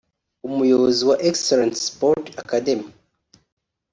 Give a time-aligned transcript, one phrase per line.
[0.47, 2.87] Umuyobozi wa Excellence Sports Academy